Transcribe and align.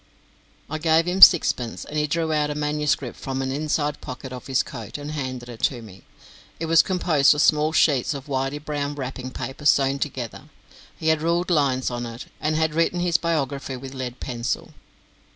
I 0.67 0.79
gave 0.79 1.05
him 1.05 1.21
sixpence, 1.21 1.85
and 1.85 1.95
he 1.95 2.07
drew 2.07 2.33
out 2.33 2.49
a 2.49 2.55
manuscript 2.55 3.19
from 3.19 3.39
an 3.43 3.51
inside 3.51 4.01
pocket 4.01 4.33
of 4.33 4.47
his 4.47 4.63
coat, 4.63 4.97
and 4.97 5.11
handed 5.11 5.47
it 5.47 5.61
to 5.65 5.83
me. 5.83 6.01
It 6.59 6.65
was 6.65 6.81
composed 6.81 7.35
of 7.35 7.41
small 7.43 7.71
sheets 7.71 8.15
of 8.15 8.25
whitey 8.25 8.57
brown 8.57 8.95
wrapping 8.95 9.29
paper 9.29 9.63
sewn 9.63 9.99
together. 9.99 10.49
He 10.97 11.09
had 11.09 11.21
ruled 11.21 11.51
lines 11.51 11.91
on 11.91 12.07
it, 12.07 12.25
and 12.41 12.55
had 12.55 12.73
written 12.73 12.99
his 12.99 13.17
biography 13.19 13.77
with 13.77 13.93
lead 13.93 14.19
pencil. 14.19 14.73